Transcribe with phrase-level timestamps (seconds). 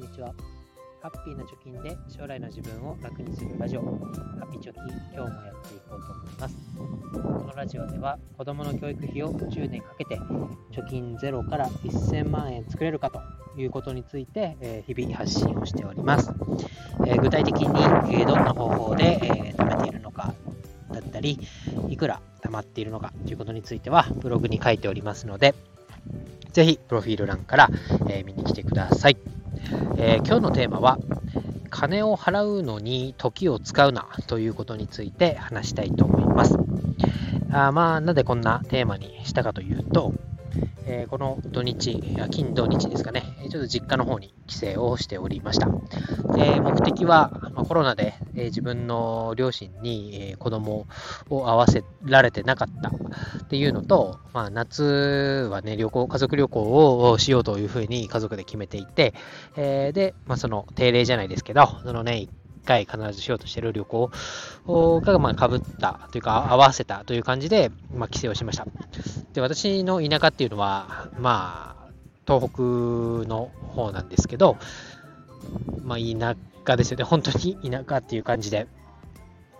[0.00, 0.34] んにちは。
[1.02, 4.82] ハッピーな貯金で将来の自分を楽にするラジオ、ハッピー貯金、
[5.14, 6.56] 今日もやっていこうと思います。
[7.12, 10.18] このラジオでは、子供の教育費を10年かけて、
[10.72, 13.20] 貯金ゼロから1000万円作れるかと
[13.58, 16.32] いうことについて、え日々発信をしております。
[17.06, 20.34] え具体的に、えどんな方法で、え貯めているのか
[20.92, 21.38] だったり、
[21.88, 25.54] いくら貯まっているのかということについては、ブログに書いておりますので、
[26.52, 27.70] ぜひ、プロフィール欄から、
[28.08, 29.29] え見に来てください。
[30.02, 30.98] えー、今日のテーマは
[31.68, 36.56] 金を払うのに時を使うなということについて話したいと思います。
[37.52, 40.14] あまあ、なぜこんなテーマにしたかというと、
[40.86, 45.68] えー、この土日、金土日ですかね、ちょっと実家の方に帰省をしておりました。
[46.34, 50.86] で目的は、まあ、コロナで、えー、自分の両親に、えー、子供
[51.28, 59.12] を会わせられてなかったっていうのと、まあ、夏はね、旅行、家族旅行をしようというふうに家族で決めていて、
[59.56, 62.28] えで、まあ、その定例じゃないですけど、そのね、
[62.64, 64.10] 回必ずしようとしてる旅行
[64.66, 68.66] が、まあ、被ったというか、合わせたという感じで、まあ、帰省をしました。
[69.34, 71.90] で、私の田舎っていうのは、まあ、
[72.26, 72.62] 東北
[73.28, 74.56] の方なんですけど、
[75.82, 77.04] まあ、田舎ですよね。
[77.04, 78.66] 本当に田舎っていう感じで、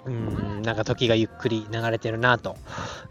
[0.06, 2.56] うん、なんか時がゆっくり流れてるなと、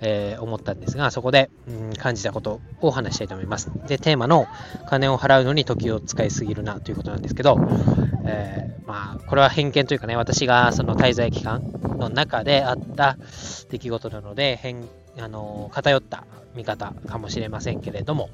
[0.02, 3.72] えー、思ったんですが、そこで、うん、感じたことを話したいと思います。
[3.88, 4.48] で、テーマの
[4.88, 7.58] 金を払うのに時を使いすぎるなということなんですけど、
[8.26, 11.62] えー、まあ、これは偏見というかね、私がその滞在期間
[11.98, 13.18] の中であった
[13.70, 14.88] 出来事なので、変
[15.20, 18.30] あの偏った見方かもしれませんけれども、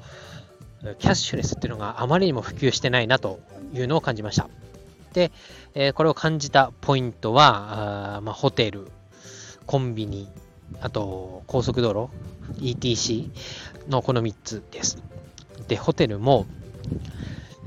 [0.98, 3.40] キャッシュレスっていうのがあまりにも普及してないなと
[3.74, 4.48] いうのを感じました。
[5.16, 5.32] で、
[5.74, 8.86] えー、これを感じたポイントは、あまあ、ホテル、
[9.64, 10.28] コンビニ、
[10.82, 12.10] あと高速道路、
[12.60, 13.30] ETC
[13.88, 15.02] のこの3つです。
[15.68, 16.44] で、ホテルも、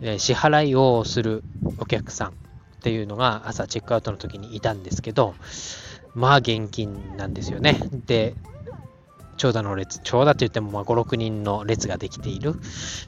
[0.01, 1.43] えー、支払いをする
[1.79, 2.33] お客さんっ
[2.83, 5.33] ていうのが朝チェックアウトの時にいたんですけど、
[6.13, 7.79] まあ現金なんですよね。
[8.05, 8.35] で、
[9.37, 12.53] 長蛇の列、長蛇って言ってもまあ5、6人の列ができている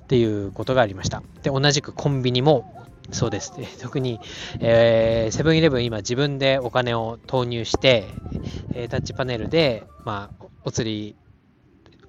[0.01, 1.21] っていうことがありました。
[1.43, 2.80] で、同じくコンビニも
[3.11, 3.67] そうですね。
[3.81, 4.19] 特に、
[4.59, 8.05] えー、セブンイレブン今自分でお金を投入して、
[8.73, 11.15] えー、タッチパネルで、まあ、お釣り、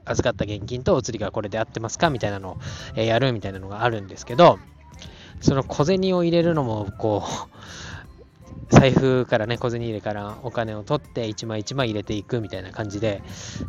[0.05, 2.57] 預かった現金とお釣りがこれで合ってますかみたいなのを、
[2.97, 4.59] えー、やるみたいなのがあるんですけど、
[5.41, 13.23] その小銭を入れるのも、こう、 財布からね、小銭入れからお金を取って一枚一枚入れていくみたいな感じで、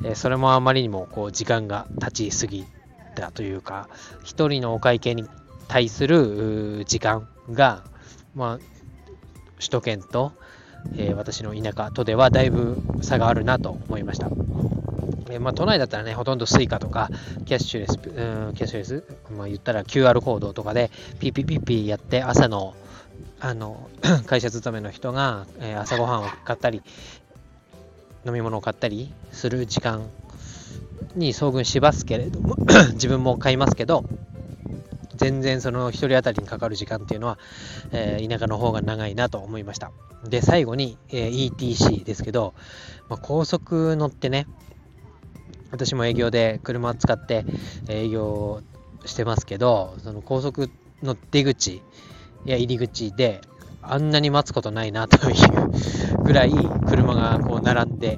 [0.05, 2.65] えそれもあまりにもこう時間が経ちすぎ
[3.15, 3.89] たというか、
[4.23, 5.25] 1人のお会計に
[5.67, 7.83] 対する時間が、
[8.35, 8.59] まあ、
[9.57, 10.33] 首都圏と、
[10.97, 14.27] えー、私の田舎とではだいぶ差があるなと思いました。
[15.29, 17.09] えー、まあ、都内だったらね、ほとんど Suica とか、
[17.45, 19.03] キャッシュレス、うん、キャッシュレス、
[19.35, 22.75] まあ、言ったら QR コードとかで、ピピピピやって、朝の、
[23.39, 23.89] あの、
[24.27, 26.81] 会社勤めの人が、えー、朝ごはんを買ったり、
[28.25, 30.09] 飲み物を買ったりする時間
[31.15, 32.55] に遭遇しますけれども、
[32.93, 34.05] 自分も買いますけど、
[35.15, 37.37] 全然その1人当たりにかかる時間っていうのは、
[37.91, 39.91] えー、田舎の方が長いなと思いました。
[40.25, 42.53] で、最後に、えー、ETC ですけど、
[43.09, 44.47] まあ、高速乗ってね、
[45.71, 47.45] 私も営業で車を使って
[47.87, 48.61] 営業
[49.05, 50.69] してますけど、その高速
[51.01, 51.81] の出口
[52.45, 53.41] や入り口で、
[53.81, 56.51] あんなに待つことないなというぐらい
[56.87, 58.17] 車がこう並んで、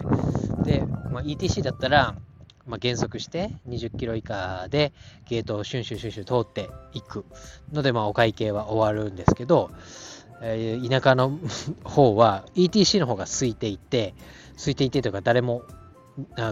[0.64, 2.16] で、まあ、ETC だったら、
[2.68, 4.94] まあ、減速して20キロ以下で
[5.28, 7.26] ゲートをシュンシュンシュンシュン通っていく
[7.72, 9.72] ので、まあ、お会計は終わるんですけど、
[10.42, 11.40] えー、田舎の
[11.84, 14.14] 方は ETC の方が空いていて、
[14.58, 15.64] 空いていてというか誰も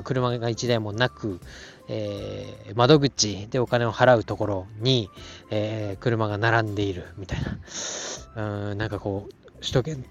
[0.04, 1.40] 車が1台もなく、
[1.88, 5.10] えー、窓口でお金を払うところに、
[5.50, 7.40] えー、車が並んでいるみたい
[8.36, 10.06] な、うんなんかこう、首都圏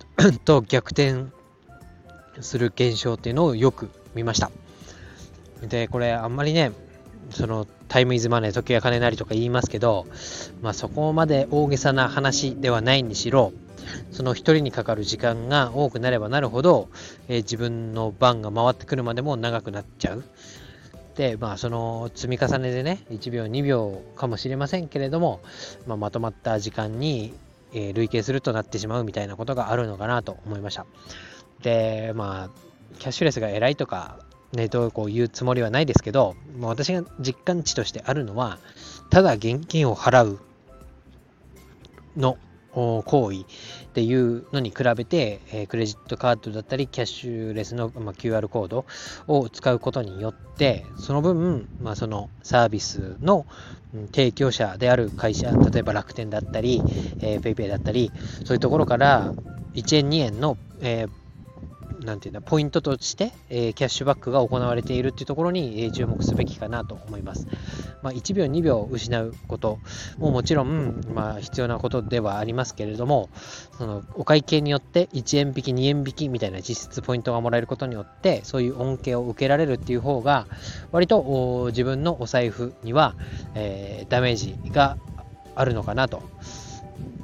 [0.44, 1.26] と逆転
[2.40, 4.50] する現象っていうのをよく見ました。
[5.68, 6.72] で、これあんまりね、
[7.30, 10.06] そのタイムイズマネー、時計は金なりとか言いますけど、
[10.60, 13.52] まあそこまで大げさな話ではないにしろ、
[14.10, 16.88] その1人にかかる時間が多くなればなるほど、
[17.28, 20.24] えー、自分の番が回ってくるまでも長くなっちゃう。
[21.16, 25.40] で、まあその積み重ねでね、1秒、2秒かもしれませんけれども、
[25.86, 27.34] まあ、まとまった時間に、
[27.74, 30.86] えー、累計するとなってしまうみたいなことがあるのかなと思いました。
[31.62, 34.18] で、まあ、キャッシュレスが偉いとか
[34.52, 38.58] ね、どうこう言うつもりはないですけど、もう私が実感値としてあるのは、
[39.10, 40.38] ただ現金を払う
[42.16, 42.36] の
[42.72, 43.44] 行為っ
[43.92, 48.86] ていうのに比べて、え、クレジットカードだったりキャッシュレスの、まあ、QR コード
[49.26, 53.46] を使うことによってその分、まあ、そのサービスの
[54.12, 56.82] 提供者である会社例えば楽天だったり、
[57.20, 58.10] PayPay だったり
[58.44, 59.34] そういうところから
[59.74, 61.21] 1円2円の、えー
[62.04, 67.46] なんていうんだ、ポイントとして、えー、キャッシュバックが行われているっていうところに、えー、注目すべきかなと思います。
[68.02, 69.78] まあ、1秒、2秒失うこと
[70.18, 73.28] ももちろん、まあ、必要なことではありますけれども、
[73.78, 80.46] そのお会計によって1円引き、2円引きみたいな実質ポイントがもらえることによって、そういう恩恵を受けられるっていう方が、
[80.90, 83.14] 割と自分のお財布には、
[83.54, 84.96] えー、ダメージが
[85.54, 86.22] あるのかなと。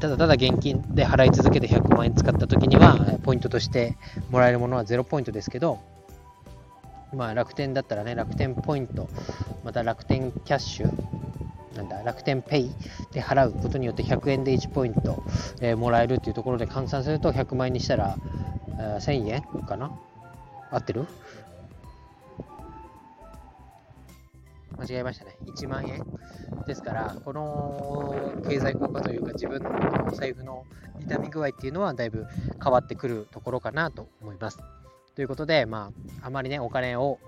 [0.00, 3.96] ただただ現金で払い続けて100万円使った時には、ポイントとして
[4.30, 5.80] もらえるものは0ポイントですけど、
[7.12, 9.08] まあ楽天だったらね、楽天ポイント、
[9.64, 10.92] また楽天キャッシュ、
[11.76, 12.70] なんだ、楽天ペイ
[13.12, 15.24] で払うことによって100円で1ポイント、
[15.60, 18.18] えー、もらえるっていうところで換算すると100万円にしたら、
[18.78, 19.90] 1000円かな？
[20.70, 21.06] 合ってる？
[24.78, 25.36] 間違えましたね。
[25.46, 26.04] 1万円。
[26.66, 30.64] ですから、この経済効果というか、自分の財布の
[31.00, 32.26] 痛み具合っていうのは、だいぶ
[32.62, 34.58] 変わってくるところかなと思います。
[35.18, 35.90] ということで、ま
[36.22, 37.18] あ、あまりね、お金を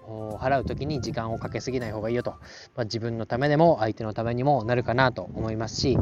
[0.40, 2.30] 払うときに時間をかけすぎない方がいいよと、
[2.76, 5.98] まあ、自分のためでも相手のためにもなるかなと思いますし、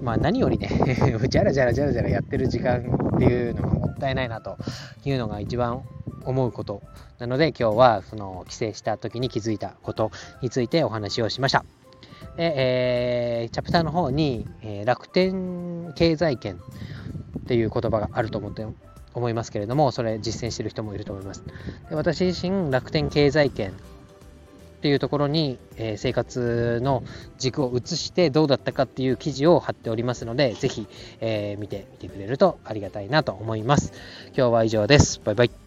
[0.00, 0.70] まあ、何よりね、
[1.28, 2.78] じゃらじゃらじゃらじゃらやってる時間
[3.16, 4.56] っていうのがもったいないなと
[5.04, 5.82] いうのが一番
[6.24, 6.82] 思うこと
[7.18, 10.10] なので今日はその帰省した時に気づいたこと
[10.42, 11.64] についてお話をしました。
[12.36, 16.58] で、えー、チャプターの方に、えー、楽天経済圏
[17.40, 18.66] っていう言葉があると思って
[19.14, 21.44] 思いますけれどもそれ実践してる人もいると思います。
[21.88, 23.72] で私自身楽天経済圏っ
[24.84, 27.02] ていうところに、えー、生活の
[27.38, 30.86] 軸を移してどうだったかっていう記事を貼っておりますので、ぜひ、
[31.20, 33.94] えー、見てみてくれるとありがたいなと思います。
[34.36, 35.22] 今日は以上です。
[35.24, 35.63] バイバイ。